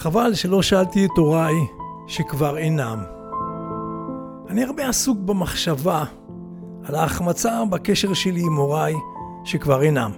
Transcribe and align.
חבל 0.00 0.34
שלא 0.34 0.62
שאלתי 0.62 1.04
את 1.04 1.10
הוריי 1.16 1.54
שכבר 2.06 2.58
אינם. 2.58 2.98
אני 4.48 4.64
הרבה 4.64 4.88
עסוק 4.88 5.18
במחשבה 5.18 6.04
על 6.84 6.94
ההחמצה 6.94 7.62
בקשר 7.70 8.14
שלי 8.14 8.40
עם 8.40 8.56
הוריי 8.56 8.94
שכבר 9.44 9.82
אינם. 9.82 10.10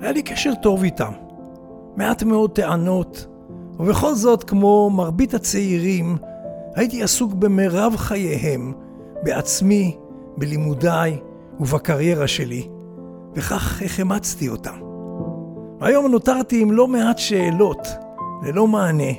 היה 0.00 0.12
לי 0.12 0.22
קשר 0.22 0.52
טוב 0.62 0.82
איתם, 0.82 1.12
מעט 1.96 2.22
מאוד 2.22 2.50
טענות, 2.50 3.26
ובכל 3.78 4.14
זאת, 4.14 4.44
כמו 4.44 4.90
מרבית 4.90 5.34
הצעירים, 5.34 6.16
הייתי 6.74 7.02
עסוק 7.02 7.32
במרב 7.32 7.96
חייהם, 7.96 8.72
בעצמי, 9.22 9.96
בלימודיי 10.36 11.18
ובקריירה 11.60 12.26
שלי, 12.26 12.68
וכך 13.34 13.82
החמצתי 13.84 14.48
אותם. 14.48 14.78
והיום 15.80 16.06
נותרתי 16.06 16.62
עם 16.62 16.72
לא 16.72 16.88
מעט 16.88 17.18
שאלות, 17.18 17.88
ללא 18.42 18.66
מענה, 18.66 19.12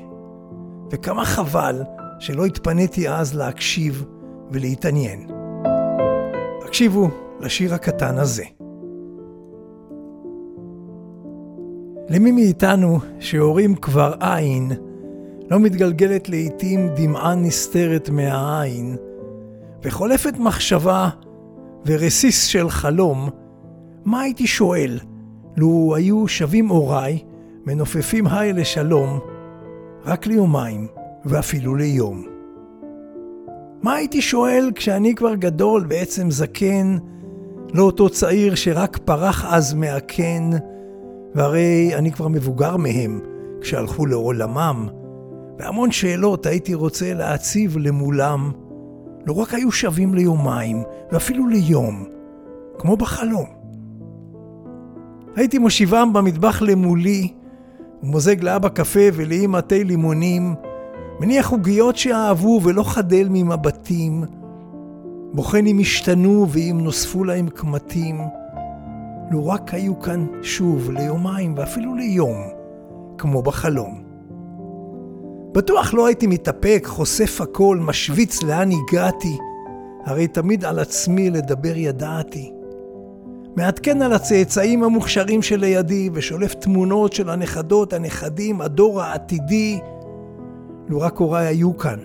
וכמה 0.91 1.25
חבל 1.25 1.83
שלא 2.19 2.45
התפניתי 2.45 3.09
אז 3.09 3.35
להקשיב 3.35 4.05
ולהתעניין. 4.51 5.27
הקשיבו 6.65 7.09
לשיר 7.39 7.73
הקטן 7.73 8.17
הזה. 8.17 8.43
למי 12.09 12.31
מאיתנו 12.31 12.99
שהורים 13.19 13.75
כבר 13.75 14.13
אין, 14.21 14.71
לא 15.51 15.59
מתגלגלת 15.59 16.29
לעתים 16.29 16.89
דמעה 16.95 17.35
נסתרת 17.35 18.09
מהעין, 18.09 18.97
וחולפת 19.83 20.33
מחשבה 20.39 21.09
ורסיס 21.85 22.45
של 22.45 22.69
חלום, 22.69 23.29
מה 24.05 24.21
הייתי 24.21 24.47
שואל 24.47 24.99
לו 25.57 25.95
היו 25.95 26.27
שבים 26.27 26.67
הוריי, 26.69 27.19
מנופפים 27.65 28.27
היי 28.27 28.53
לשלום, 28.53 29.19
רק 30.05 30.27
ליומיים 30.27 30.87
ואפילו 31.25 31.75
ליום. 31.75 32.25
מה 33.81 33.93
הייתי 33.93 34.21
שואל 34.21 34.71
כשאני 34.75 35.15
כבר 35.15 35.35
גדול, 35.35 35.83
בעצם 35.83 36.31
זקן, 36.31 36.97
לא 37.73 37.83
אותו 37.83 38.09
צעיר 38.09 38.55
שרק 38.55 38.97
פרח 38.97 39.45
אז 39.53 39.73
מהקן, 39.73 40.49
והרי 41.35 41.95
אני 41.95 42.11
כבר 42.11 42.27
מבוגר 42.27 42.77
מהם 42.77 43.19
כשהלכו 43.61 44.05
לעולמם, 44.05 44.87
והמון 45.59 45.91
שאלות 45.91 46.45
הייתי 46.45 46.73
רוצה 46.73 47.13
להציב 47.13 47.77
למולם. 47.77 48.51
לא 49.25 49.33
רק 49.33 49.53
היו 49.53 49.71
שווים 49.71 50.13
ליומיים, 50.13 50.83
ואפילו 51.11 51.47
ליום, 51.47 52.05
כמו 52.77 52.97
בחלום. 52.97 53.45
הייתי 55.35 55.57
מושיבם 55.57 56.13
במטבח 56.13 56.61
למולי, 56.61 57.33
ומוזג 58.03 58.43
לאבא 58.43 58.69
קפה 58.69 58.99
ולאמא 59.13 59.61
תה 59.61 59.83
לימונים, 59.83 60.55
מניח 61.19 61.51
עוגיות 61.51 61.95
שאהבו 61.95 62.59
ולא 62.63 62.83
חדל 62.83 63.27
ממבטים, 63.29 64.23
בוחן 65.33 65.65
אם 65.65 65.79
השתנו 65.79 66.47
ואם 66.49 66.79
נוספו 66.83 67.23
להם 67.23 67.49
קמטים. 67.49 68.21
לו 69.31 69.47
רק 69.47 69.73
היו 69.73 69.99
כאן 69.99 70.27
שוב 70.41 70.91
ליומיים 70.91 71.53
ואפילו 71.57 71.95
ליום, 71.95 72.37
כמו 73.17 73.41
בחלום. 73.41 74.01
בטוח 75.53 75.93
לא 75.93 76.07
הייתי 76.07 76.27
מתאפק, 76.27 76.83
חושף 76.85 77.41
הכל, 77.41 77.77
משוויץ 77.81 78.43
לאן 78.43 78.69
הגעתי, 78.71 79.37
הרי 80.05 80.27
תמיד 80.27 80.65
על 80.65 80.79
עצמי 80.79 81.29
לדבר 81.29 81.77
ידעתי. 81.77 82.58
מעדכן 83.55 84.01
על 84.01 84.13
הצאצאים 84.13 84.83
המוכשרים 84.83 85.41
שלידי, 85.41 86.09
ושולף 86.13 86.53
תמונות 86.53 87.13
של 87.13 87.29
הנכדות, 87.29 87.93
הנכדים, 87.93 88.61
הדור 88.61 89.01
העתידי. 89.01 89.79
לו 90.87 91.01
רק 91.01 91.17
הוריי 91.17 91.47
היו 91.47 91.77
כאן, 91.77 91.99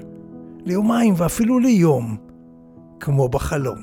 ליומיים 0.64 1.14
ואפילו 1.16 1.58
ליום, 1.58 2.16
כמו 3.00 3.28
בחלום. 3.28 3.78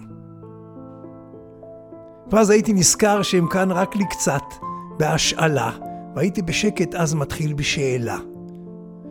ואז 2.32 2.50
הייתי 2.50 2.74
נזכר 2.74 3.22
שהם 3.22 3.48
כאן 3.48 3.72
רק 3.72 3.96
לקצת, 3.96 4.44
בהשאלה, 5.00 5.72
והייתי 6.16 6.42
בשקט 6.42 6.96
אז 6.96 7.14
מתחיל 7.14 7.54
בשאלה. 7.54 8.18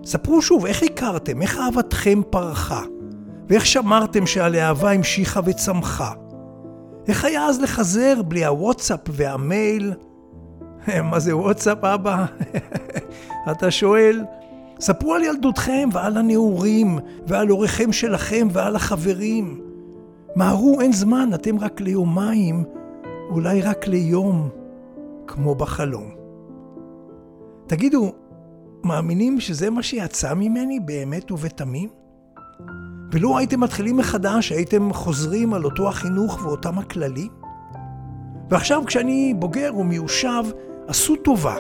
ספרו 0.05 0.43
שוב, 0.43 0.67
איך 0.67 0.83
הכרתם? 0.83 1.43
איך 1.43 1.59
אהבתכם 1.59 2.21
פרחה? 2.31 2.83
ואיך 3.49 3.67
שמרתם 3.67 4.27
שהלהבה 4.27 4.91
המשיכה 4.93 5.41
וצמחה? 5.45 6.13
איך 7.11 7.25
היה 7.25 7.47
אז 7.47 7.61
לחזר 7.61 8.23
בלי 8.23 8.45
הוואטסאפ 8.45 9.01
והמייל? 9.09 9.93
מה 11.11 11.19
זה 11.19 11.37
וואטסאפ, 11.37 11.85
אבא? 11.85 12.25
אתה 13.53 13.71
שואל? 13.71 14.25
ספרו 14.81 15.15
על 15.15 15.23
ילדותכם 15.23 15.89
ועל 15.93 16.17
הנעורים, 16.17 16.99
ועל 17.27 17.49
הוריכם 17.49 17.93
שלכם 17.93 18.49
ועל 18.53 18.77
החברים. 18.77 19.61
מהרו, 20.37 20.81
אין 20.81 20.93
זמן, 20.93 21.31
אתם 21.35 21.59
רק 21.59 21.81
ליומיים, 21.81 22.65
אולי 23.31 23.63
רק 23.63 23.87
ליום, 23.87 24.49
כמו 25.27 25.55
בחלום. 25.55 26.11
תגידו, 27.67 28.13
מאמינים 28.85 29.41
שזה 29.41 29.71
מה 29.71 29.83
שיצא 29.83 30.35
ממני 30.35 30.81
באמת 30.81 31.31
ובתמים? 31.33 31.89
ולו 33.13 33.39
הייתם 33.39 33.61
מתחילים 33.61 33.97
מחדש, 33.97 34.53
הייתם 34.53 34.93
חוזרים 34.93 35.55
על 35.55 35.65
אותו 35.65 35.89
החינוך 35.89 36.45
ואותם 36.45 36.79
הכללים? 36.79 37.29
ועכשיו 38.51 38.83
כשאני 38.87 39.35
בוגר 39.39 39.73
ומיושב, 39.77 40.43
עשו 40.87 41.17
טובה, 41.17 41.57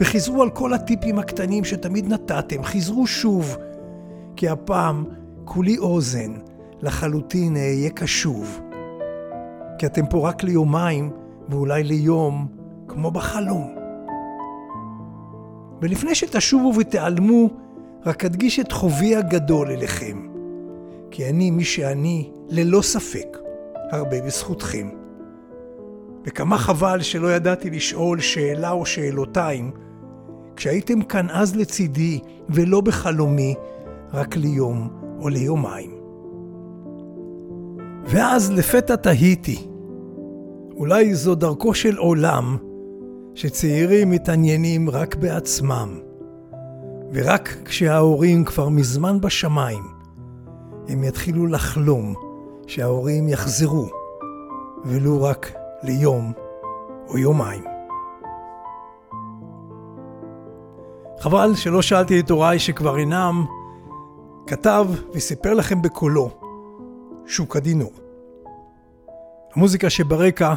וחזרו 0.00 0.42
על 0.42 0.50
כל 0.50 0.74
הטיפים 0.74 1.18
הקטנים 1.18 1.64
שתמיד 1.64 2.12
נתתם, 2.12 2.64
חזרו 2.64 3.06
שוב, 3.06 3.56
כי 4.36 4.48
הפעם 4.48 5.04
כולי 5.44 5.78
אוזן, 5.78 6.32
לחלוטין 6.82 7.56
אהיה 7.56 7.90
קשוב. 7.90 8.60
כי 9.78 9.86
אתם 9.86 10.06
פה 10.06 10.28
רק 10.28 10.42
ליומיים, 10.42 11.10
ואולי 11.48 11.84
ליום, 11.84 12.46
כמו 12.88 13.10
בחלום. 13.10 13.74
ולפני 15.82 16.14
שתשובו 16.14 16.72
ותיעלמו, 16.76 17.48
רק 18.06 18.24
אדגיש 18.24 18.60
את 18.60 18.72
חובי 18.72 19.16
הגדול 19.16 19.70
אליכם. 19.70 20.33
כי 21.16 21.28
אני 21.28 21.50
מי 21.50 21.64
שאני, 21.64 22.30
ללא 22.48 22.82
ספק, 22.82 23.38
הרבה 23.90 24.20
בזכותכם. 24.20 24.88
וכמה 26.26 26.58
חבל 26.58 27.02
שלא 27.02 27.32
ידעתי 27.32 27.70
לשאול 27.70 28.20
שאלה 28.20 28.70
או 28.70 28.86
שאלותיים, 28.86 29.70
כשהייתם 30.56 31.02
כאן 31.02 31.26
אז 31.30 31.56
לצידי, 31.56 32.20
ולא 32.48 32.80
בחלומי, 32.80 33.54
רק 34.12 34.36
ליום 34.36 34.88
או 35.20 35.28
ליומיים. 35.28 35.90
ואז 38.06 38.52
לפתע 38.52 38.96
תהיתי, 38.96 39.66
אולי 40.76 41.14
זו 41.14 41.34
דרכו 41.34 41.74
של 41.74 41.96
עולם, 41.96 42.56
שצעירים 43.34 44.10
מתעניינים 44.10 44.90
רק 44.90 45.16
בעצמם, 45.16 45.98
ורק 47.12 47.56
כשההורים 47.64 48.44
כבר 48.44 48.68
מזמן 48.68 49.20
בשמיים, 49.20 49.93
הם 50.88 51.04
יתחילו 51.04 51.46
לחלום 51.46 52.14
שההורים 52.66 53.28
יחזרו, 53.28 53.88
ולו 54.84 55.22
רק 55.22 55.52
ליום 55.82 56.32
או 57.08 57.18
יומיים. 57.18 57.64
חבל 61.20 61.54
שלא 61.54 61.82
שאלתי 61.82 62.20
את 62.20 62.30
הוריי 62.30 62.58
שכבר 62.58 62.98
אינם, 62.98 63.44
כתב 64.46 64.86
וסיפר 65.12 65.54
לכם 65.54 65.82
בקולו, 65.82 66.30
שוק 67.26 67.56
הדינור. 67.56 67.92
המוזיקה 69.54 69.90
שברקע 69.90 70.54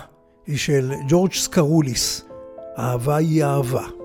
היא 0.48 0.58
של 0.58 0.94
ג'ורג' 1.08 1.34
סקרוליס, 1.34 2.26
אהבה 2.78 3.16
היא 3.16 3.44
אהבה. 3.44 3.97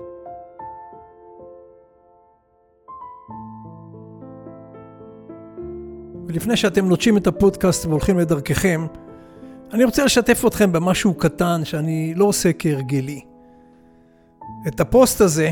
ולפני 6.33 6.57
שאתם 6.57 6.85
נוטשים 6.85 7.17
את 7.17 7.27
הפודקאסט 7.27 7.85
והולכים 7.85 8.19
לדרככם, 8.19 8.87
אני 9.73 9.83
רוצה 9.83 10.05
לשתף 10.05 10.43
אתכם 10.47 10.71
במשהו 10.71 11.13
קטן 11.13 11.65
שאני 11.65 12.13
לא 12.15 12.25
עושה 12.25 12.53
כהרגלי. 12.59 13.21
את 14.67 14.79
הפוסט 14.79 15.21
הזה 15.21 15.51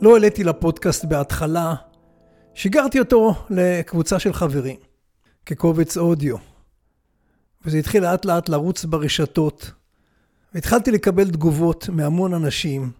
לא 0.00 0.14
העליתי 0.14 0.44
לפודקאסט 0.44 1.04
בהתחלה, 1.04 1.74
שיגרתי 2.54 2.98
אותו 2.98 3.34
לקבוצה 3.50 4.18
של 4.18 4.32
חברים, 4.32 4.76
כקובץ 5.46 5.96
אודיו. 5.96 6.36
וזה 7.64 7.78
התחיל 7.78 8.02
לאט 8.02 8.24
לאט 8.24 8.48
לרוץ 8.48 8.84
ברשתות, 8.84 9.70
והתחלתי 10.54 10.90
לקבל 10.90 11.30
תגובות 11.30 11.88
מהמון 11.88 12.34
אנשים, 12.34 12.90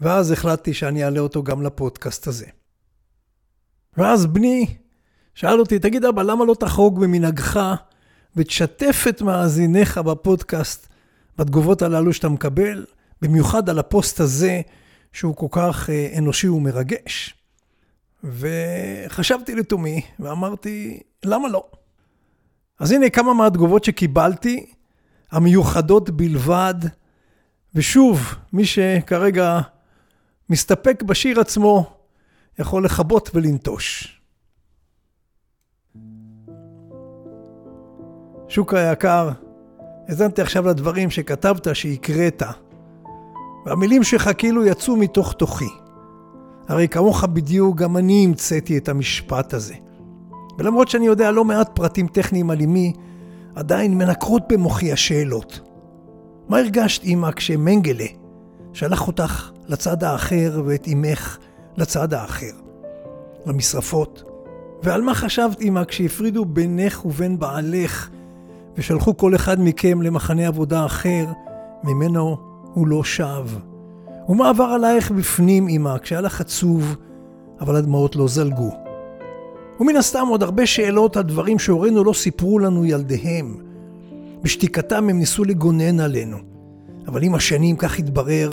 ואז 0.00 0.30
החלטתי 0.30 0.74
שאני 0.74 1.04
אעלה 1.04 1.20
אותו 1.20 1.42
גם 1.42 1.62
לפודקאסט 1.62 2.26
הזה. 2.26 2.46
ואז 3.96 4.26
בני 4.26 4.76
שאל 5.36 5.60
אותי, 5.60 5.78
תגיד 5.78 6.04
אבא, 6.04 6.22
למה 6.22 6.44
לא 6.44 6.54
תחרוג 6.54 7.00
במנהגך 7.00 7.74
ותשתף 8.36 9.04
את 9.08 9.22
מאזיניך 9.22 9.98
בפודקאסט 9.98 10.88
בתגובות 11.38 11.82
הללו 11.82 12.12
שאתה 12.12 12.28
מקבל, 12.28 12.84
במיוחד 13.22 13.70
על 13.70 13.78
הפוסט 13.78 14.20
הזה, 14.20 14.60
שהוא 15.12 15.36
כל 15.36 15.46
כך 15.50 15.90
אה, 15.90 16.14
אנושי 16.18 16.48
ומרגש. 16.48 17.34
וחשבתי 18.24 19.54
לתומי 19.54 20.00
ואמרתי, 20.20 21.00
למה 21.24 21.48
לא? 21.48 21.64
אז 22.78 22.92
הנה 22.92 23.10
כמה 23.10 23.34
מהתגובות 23.34 23.84
שקיבלתי, 23.84 24.66
המיוחדות 25.30 26.10
בלבד, 26.10 26.74
ושוב, 27.74 28.34
מי 28.52 28.66
שכרגע 28.66 29.60
מסתפק 30.50 31.02
בשיר 31.02 31.40
עצמו, 31.40 31.96
יכול 32.58 32.84
לכבות 32.84 33.30
ולנטוש. 33.34 34.15
שוקה 38.56 38.78
היקר, 38.78 39.30
האזנתי 40.08 40.42
עכשיו 40.42 40.68
לדברים 40.68 41.10
שכתבת, 41.10 41.76
שהקראת, 41.76 42.42
והמילים 43.66 44.02
שלך 44.02 44.30
כאילו 44.38 44.64
יצאו 44.64 44.96
מתוך 44.96 45.32
תוכי. 45.32 45.68
הרי 46.68 46.88
כמוך 46.88 47.24
בדיוק 47.24 47.76
גם 47.76 47.96
אני 47.96 48.24
המצאתי 48.24 48.78
את 48.78 48.88
המשפט 48.88 49.54
הזה. 49.54 49.74
ולמרות 50.58 50.88
שאני 50.88 51.06
יודע 51.06 51.30
לא 51.30 51.44
מעט 51.44 51.70
פרטים 51.74 52.06
טכניים 52.06 52.50
על 52.50 52.60
אמי, 52.62 52.92
עדיין 53.54 53.98
מנקרות 53.98 54.42
במוחי 54.48 54.92
השאלות. 54.92 55.60
מה 56.48 56.58
הרגשת, 56.58 57.04
אמא, 57.04 57.30
כשמנגלה 57.30 58.06
שלח 58.72 59.06
אותך 59.06 59.50
לצד 59.66 60.04
האחר 60.04 60.62
ואת 60.66 60.88
אמך 60.92 61.38
לצד 61.76 62.14
האחר, 62.14 62.52
למשרפות? 63.46 64.22
ועל 64.82 65.02
מה 65.02 65.14
חשבת, 65.14 65.60
אמא, 65.60 65.84
כשהפרידו 65.84 66.44
בינך 66.44 67.06
ובין 67.06 67.38
בעלך 67.38 68.10
ושלחו 68.78 69.16
כל 69.16 69.34
אחד 69.34 69.60
מכם 69.60 70.02
למחנה 70.02 70.46
עבודה 70.46 70.86
אחר, 70.86 71.24
ממנו 71.84 72.36
הוא 72.74 72.86
לא 72.86 73.04
שב? 73.04 73.46
ומה 74.28 74.48
עבר 74.48 74.64
עלייך 74.64 75.10
בפנים, 75.10 75.68
אמא, 75.68 75.98
כשהיה 75.98 76.20
לך 76.20 76.40
עצוב, 76.40 76.96
אבל 77.60 77.76
הדמעות 77.76 78.16
לא 78.16 78.28
זלגו? 78.28 78.70
ומן 79.80 79.96
הסתם 79.96 80.26
עוד 80.30 80.42
הרבה 80.42 80.66
שאלות 80.66 81.16
על 81.16 81.22
דברים 81.22 81.58
שהורינו 81.58 82.04
לא 82.04 82.12
סיפרו 82.12 82.58
לנו 82.58 82.84
ילדיהם. 82.84 83.56
בשתיקתם 84.42 85.08
הם 85.08 85.18
ניסו 85.18 85.44
לגונן 85.44 86.00
עלינו. 86.00 86.38
אבל 87.06 87.22
עם 87.22 87.34
השנים, 87.34 87.76
כך 87.76 87.98
התברר, 87.98 88.50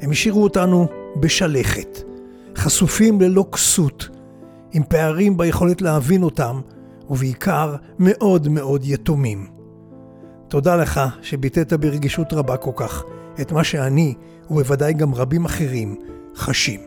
הם 0.00 0.10
השאירו 0.10 0.42
אותנו 0.42 0.86
בשלכת, 1.16 2.02
חשופים 2.56 3.20
ללא 3.20 3.44
כסות, 3.52 4.08
עם 4.72 4.82
פערים 4.88 5.36
ביכולת 5.36 5.82
להבין 5.82 6.22
אותם, 6.22 6.60
ובעיקר 7.10 7.76
מאוד 7.98 8.48
מאוד 8.48 8.82
יתומים. 8.84 9.46
תודה 10.52 10.76
לך 10.76 11.00
שביטאת 11.22 11.72
ברגישות 11.72 12.32
רבה 12.32 12.56
כל 12.56 12.70
כך 12.76 13.04
את 13.40 13.52
מה 13.52 13.64
שאני, 13.64 14.14
ובוודאי 14.50 14.92
גם 14.92 15.14
רבים 15.14 15.44
אחרים, 15.44 15.96
חשים. 16.36 16.80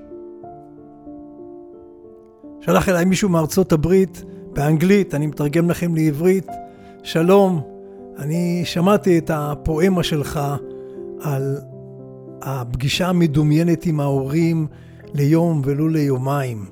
שלח 2.62 2.90
אליי 2.90 3.06
מישהו 3.06 3.30
מארצות 3.30 3.72
הברית, 3.72 4.24
באנגלית, 4.54 5.16
אני 5.16 5.28
מתרגם 5.28 5.70
לכם 5.70 5.96
לעברית, 5.96 6.48
שלום, 7.04 7.62
אני 8.18 8.62
שמעתי 8.66 9.18
את 9.18 9.32
הפואמה 9.34 10.04
שלך 10.04 10.40
על 11.22 11.58
הפגישה 12.42 13.08
המדומיינת 13.08 13.86
עם 13.86 14.00
ההורים 14.00 14.68
ליום 15.14 15.62
ולו 15.66 15.88
ליומיים. 15.88 16.66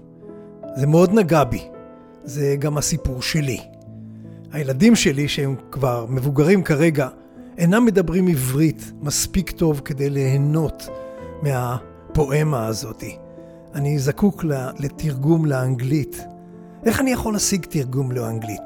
זה 0.75 0.88
מאוד 0.88 1.13
נגע 1.13 1.44
בי, 1.44 1.62
זה 2.24 2.56
גם 2.60 2.78
הסיפור 2.78 3.22
שלי. 3.22 3.73
הילדים 4.53 4.95
שלי, 4.95 5.27
שהם 5.27 5.55
כבר 5.71 6.05
מבוגרים 6.09 6.63
כרגע, 6.63 7.07
אינם 7.57 7.85
מדברים 7.85 8.27
עברית 8.27 8.91
מספיק 9.01 9.51
טוב 9.51 9.81
כדי 9.85 10.09
ליהנות 10.09 10.88
מהפואמה 11.41 12.67
הזאתי. 12.67 13.17
אני 13.75 14.00
זקוק 14.00 14.45
לתרגום 14.79 15.45
לאנגלית. 15.45 16.25
איך 16.85 17.00
אני 17.00 17.11
יכול 17.11 17.33
להשיג 17.33 17.65
תרגום 17.65 18.11
לאנגלית? 18.11 18.61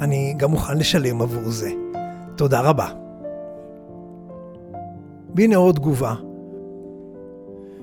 אני 0.00 0.34
גם 0.36 0.50
מוכן 0.50 0.78
לשלם 0.78 1.22
עבור 1.22 1.50
זה. 1.50 1.70
תודה 2.36 2.60
רבה. 2.60 2.88
והנה 5.34 5.56
עוד 5.56 5.74
תגובה. 5.74 6.14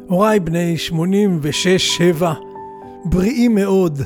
הוריי 0.07 0.39
בני 0.39 0.75
86-7, 2.19 2.23
בריאים 3.05 3.55
מאוד. 3.55 4.01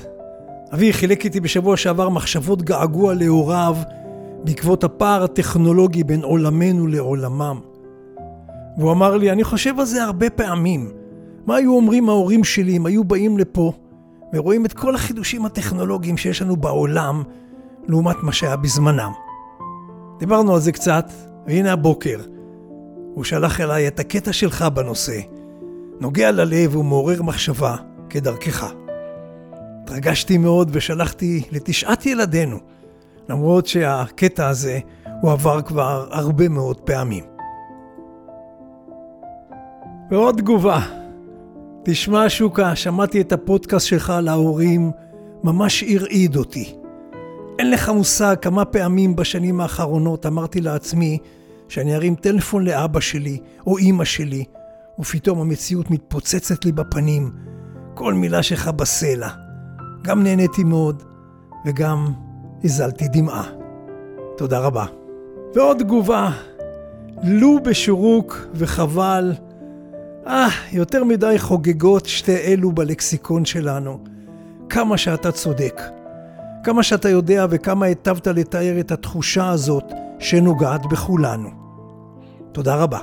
אבי 0.74 0.94
חילק 0.94 1.25
איתי 1.25 1.39
בשבוע 1.39 1.77
שעבר 1.77 2.10
מחשבות 2.10 2.62
געגוע 2.62 3.13
להוריו 3.13 3.77
בעקבות 4.44 4.83
הפער 4.83 5.24
הטכנולוגי 5.24 6.04
בין 6.04 6.24
עולמנו 6.24 6.88
לעולמם. 6.88 7.60
והוא 8.77 8.92
אמר 8.92 9.18
לי, 9.18 9.31
אני 9.31 9.44
חושב 9.44 9.80
על 9.80 9.86
זה 9.86 10.04
הרבה 10.04 10.30
פעמים. 10.30 10.92
מה 11.45 11.56
היו 11.56 11.75
אומרים 11.75 12.10
ההורים 12.10 12.44
שלי 12.44 12.77
אם 12.77 12.86
היו 12.86 13.04
באים 13.04 13.38
לפה 13.38 13.71
ורואים 14.33 14.66
את 14.66 14.74
כל 14.74 14.95
החידושים 14.95 15.45
הטכנולוגיים 15.45 16.18
שיש 16.18 16.42
לנו 16.42 16.56
בעולם 16.56 17.24
לעומת 17.88 18.15
מה 18.24 18.31
שהיה 18.31 18.56
בזמנם? 18.56 19.12
דיברנו 20.19 20.54
על 20.54 20.60
זה 20.60 20.72
קצת, 20.72 21.12
והנה 21.48 21.74
הבוקר. 21.74 22.19
הוא 23.13 23.24
שלח 23.24 23.62
אליי 23.62 23.88
את 23.88 24.00
הקטע 24.00 24.33
שלך 24.33 24.62
בנושא. 24.62 25.19
נוגע 26.00 26.31
ללב 26.31 26.75
ומעורר 26.75 27.22
מחשבה, 27.22 27.75
כדרכך. 28.10 28.74
התרגשתי 29.89 30.38
מאוד 30.38 30.69
ושלחתי 30.71 31.44
לתשעת 31.51 32.06
ילדינו, 32.06 32.57
למרות 33.30 33.68
שהקטע 33.68 34.47
הזה 34.47 34.80
הוא 35.21 35.31
עבר 35.31 35.62
כבר 35.62 36.07
הרבה 36.12 36.50
מאוד 36.50 36.80
פעמים. 36.80 37.24
ועוד 40.12 40.38
תגובה. 40.38 40.80
תשמע, 41.83 42.30
שוקה, 42.30 42.75
שמעתי 42.75 43.21
את 43.21 43.31
הפודקאסט 43.31 43.88
שלך 43.88 44.09
על 44.09 44.27
ההורים, 44.27 44.91
ממש 45.44 45.83
הרעיד 45.83 46.36
אותי. 46.36 46.75
אין 47.59 47.71
לך 47.71 47.89
מושג 47.89 48.36
כמה 48.41 48.65
פעמים 48.65 49.15
בשנים 49.15 49.62
האחרונות 49.62 50.25
אמרתי 50.25 50.62
לעצמי 50.62 51.18
שאני 51.68 51.95
ארים 51.95 52.15
טלפון 52.15 52.65
לאבא 52.65 53.00
שלי 53.00 53.38
או 53.68 53.77
אימא 53.77 54.06
שלי, 54.06 54.44
ופתאום 55.00 55.41
המציאות 55.41 55.91
מתפוצצת 55.91 56.65
לי 56.65 56.71
בפנים, 56.71 57.31
כל 57.94 58.13
מילה 58.13 58.44
שלך 58.44 58.68
בסלע. 58.68 59.49
גם 60.01 60.24
נהניתי 60.24 60.63
מאוד, 60.63 61.04
וגם 61.66 62.07
הזלתי 62.63 63.07
דמעה. 63.07 63.44
תודה 64.38 64.60
רבה. 64.60 64.86
ועוד 65.56 65.78
תגובה, 65.80 66.30
לו 67.24 67.63
בשורוק 67.63 68.48
וחבל. 68.54 69.34
אה, 70.27 70.48
יותר 70.72 71.03
מדי 71.03 71.36
חוגגות 71.39 72.06
שתי 72.06 72.38
אלו 72.38 72.72
בלקסיקון 72.72 73.46
שלנו. 73.46 74.00
כמה 74.70 74.98
שאתה 74.98 75.32
צודק. 75.32 75.82
כמה 76.63 76.84
שאתה 76.84 77.10
יודע 77.10 77.46
וכמה 77.50 77.86
היטבת 77.86 78.27
לתאר 78.27 78.79
את 78.79 78.91
התחושה 78.91 79.50
הזאת 79.50 79.84
שנוגעת 80.20 80.86
בכולנו. 80.86 81.50
תודה 82.51 82.75
רבה. 82.75 83.00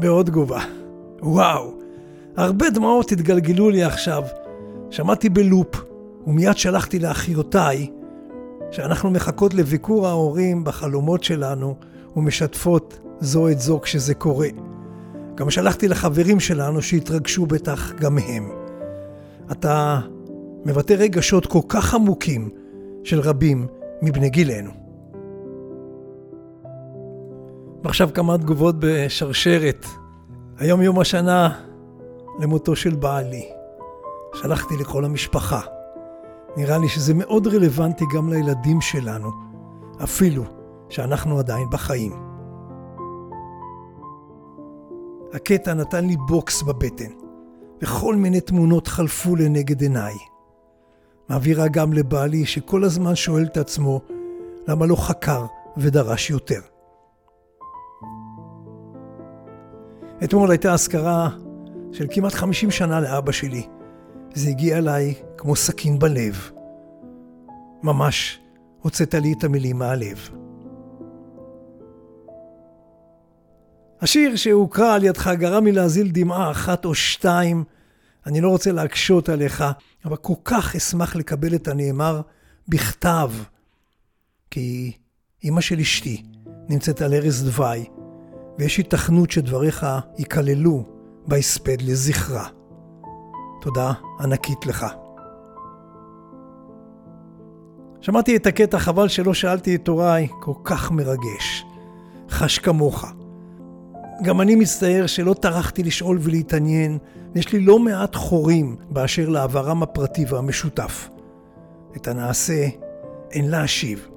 ועוד 0.00 0.26
תגובה. 0.26 0.60
וואו, 1.22 1.72
הרבה 2.36 2.70
דמעות 2.70 3.12
התגלגלו 3.12 3.70
לי 3.70 3.84
עכשיו. 3.84 4.22
שמעתי 4.90 5.28
בלופ, 5.28 5.84
ומיד 6.26 6.56
שלחתי 6.56 6.98
לאחיותיי, 6.98 7.90
שאנחנו 8.70 9.10
מחכות 9.10 9.54
לביקור 9.54 10.06
ההורים 10.06 10.64
בחלומות 10.64 11.24
שלנו, 11.24 11.76
ומשתפות 12.16 12.98
זו 13.20 13.48
את 13.48 13.60
זו 13.60 13.80
כשזה 13.80 14.14
קורה. 14.14 14.48
גם 15.34 15.50
שלחתי 15.50 15.88
לחברים 15.88 16.40
שלנו 16.40 16.82
שהתרגשו 16.82 17.46
בטח 17.46 17.92
גם 17.92 18.18
הם. 18.18 18.50
אתה 19.52 20.00
מבטא 20.64 20.92
רגשות 20.92 21.46
כל 21.46 21.60
כך 21.68 21.94
עמוקים 21.94 22.50
של 23.04 23.20
רבים 23.20 23.66
מבני 24.02 24.30
גילנו. 24.30 24.70
ועכשיו 27.84 28.08
כמה 28.14 28.38
תגובות 28.38 28.76
בשרשרת. 28.78 29.86
היום 30.58 30.82
יום 30.82 30.98
השנה 30.98 31.50
למותו 32.38 32.76
של 32.76 32.94
בעלי. 32.94 33.48
שלחתי 34.34 34.76
לכל 34.76 35.04
המשפחה. 35.04 35.60
נראה 36.56 36.78
לי 36.78 36.88
שזה 36.88 37.14
מאוד 37.14 37.46
רלוונטי 37.46 38.04
גם 38.14 38.28
לילדים 38.28 38.80
שלנו, 38.80 39.30
אפילו 40.04 40.44
שאנחנו 40.88 41.38
עדיין 41.38 41.70
בחיים. 41.70 42.12
הקטע 45.32 45.74
נתן 45.74 46.04
לי 46.04 46.16
בוקס 46.16 46.62
בבטן, 46.62 47.10
וכל 47.82 48.16
מיני 48.16 48.40
תמונות 48.40 48.86
חלפו 48.86 49.36
לנגד 49.36 49.80
עיניי. 49.82 50.14
מעבירה 51.28 51.68
גם 51.68 51.92
לבעלי 51.92 52.46
שכל 52.46 52.84
הזמן 52.84 53.14
שואל 53.14 53.44
את 53.44 53.56
עצמו 53.56 54.00
למה 54.68 54.86
לא 54.86 54.96
חקר 54.96 55.46
ודרש 55.76 56.30
יותר. 56.30 56.60
אתמול 60.24 60.50
הייתה 60.50 60.72
אזכרה 60.72 61.30
של 61.96 62.06
כמעט 62.10 62.32
50 62.32 62.70
שנה 62.70 63.00
לאבא 63.00 63.32
שלי. 63.32 63.66
זה 64.34 64.48
הגיע 64.48 64.78
אליי 64.78 65.14
כמו 65.36 65.56
סכין 65.56 65.98
בלב. 65.98 66.50
ממש 67.82 68.40
הוצאת 68.80 69.14
לי 69.14 69.34
את 69.38 69.44
המילים 69.44 69.78
מהלב. 69.78 70.28
השיר 74.00 74.36
שהוקרא 74.36 74.94
על 74.94 75.04
ידך 75.04 75.30
גרם 75.38 75.64
לי 75.64 75.72
להזיל 75.72 76.10
דמעה 76.12 76.50
אחת 76.50 76.84
או 76.84 76.94
שתיים. 76.94 77.64
אני 78.26 78.40
לא 78.40 78.48
רוצה 78.48 78.72
להקשות 78.72 79.28
עליך, 79.28 79.64
אבל 80.04 80.16
כל 80.16 80.34
כך 80.44 80.76
אשמח 80.76 81.16
לקבל 81.16 81.54
את 81.54 81.68
הנאמר 81.68 82.20
בכתב. 82.68 83.30
כי 84.50 84.92
אמא 85.44 85.60
של 85.60 85.78
אשתי 85.78 86.22
נמצאת 86.68 87.02
על 87.02 87.14
ערש 87.14 87.40
דווי, 87.40 87.84
ויש 88.58 88.76
היתכנות 88.76 89.30
שדבריך 89.30 89.86
ייכללו 90.18 90.95
בהספד 91.28 91.82
לזכרה. 91.82 92.48
תודה 93.60 93.92
ענקית 94.20 94.66
לך. 94.66 94.86
שמעתי 98.00 98.36
את 98.36 98.46
הקטע, 98.46 98.78
חבל 98.78 99.08
שלא 99.08 99.34
שאלתי 99.34 99.74
את 99.74 99.88
הוריי, 99.88 100.28
כל 100.40 100.52
כך 100.64 100.90
מרגש. 100.90 101.64
חש 102.30 102.58
כמוך. 102.58 103.04
גם 104.22 104.40
אני 104.40 104.56
מצטער 104.56 105.06
שלא 105.06 105.34
טרחתי 105.34 105.82
לשאול 105.82 106.18
ולהתעניין, 106.20 106.98
ויש 107.34 107.52
לי 107.52 107.60
לא 107.60 107.78
מעט 107.78 108.14
חורים 108.14 108.76
באשר 108.90 109.28
לעברם 109.28 109.82
הפרטי 109.82 110.24
והמשותף. 110.28 111.08
את 111.96 112.08
הנעשה 112.08 112.68
אין 113.30 113.50
להשיב. 113.50 114.08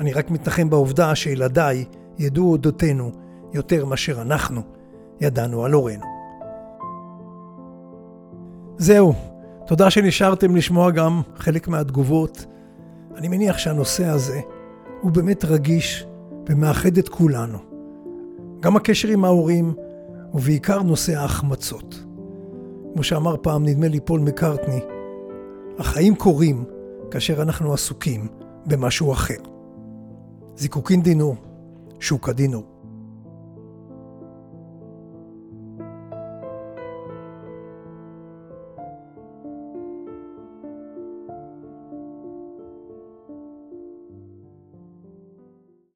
אני 0.00 0.12
רק 0.12 0.30
מתנחם 0.30 0.70
בעובדה 0.70 1.14
שילדיי 1.14 1.84
ידעו 2.18 2.50
אודותינו 2.50 3.12
יותר 3.52 3.84
מאשר 3.84 4.22
אנחנו 4.22 4.62
ידענו 5.20 5.64
על 5.64 5.72
הורינו. 5.72 6.11
זהו, 8.82 9.14
תודה 9.66 9.90
שנשארתם 9.90 10.56
לשמוע 10.56 10.90
גם 10.90 11.20
חלק 11.36 11.68
מהתגובות. 11.68 12.46
אני 13.16 13.28
מניח 13.28 13.58
שהנושא 13.58 14.06
הזה 14.06 14.40
הוא 15.00 15.10
באמת 15.10 15.44
רגיש 15.44 16.06
ומאחד 16.48 16.98
את 16.98 17.08
כולנו. 17.08 17.58
גם 18.60 18.76
הקשר 18.76 19.08
עם 19.08 19.24
ההורים, 19.24 19.74
ובעיקר 20.34 20.82
נושא 20.82 21.18
ההחמצות. 21.18 22.04
כמו 22.94 23.02
שאמר 23.02 23.36
פעם, 23.42 23.64
נדמה 23.64 23.88
לי 23.88 24.00
פול 24.00 24.20
מקארטני, 24.20 24.80
החיים 25.78 26.14
קורים 26.14 26.64
כאשר 27.10 27.42
אנחנו 27.42 27.72
עסוקים 27.72 28.28
במשהו 28.66 29.12
אחר. 29.12 29.42
זיקוקין 30.56 31.02
דינו, 31.02 31.34
שוקה 32.00 32.32
דינו. 32.32 32.71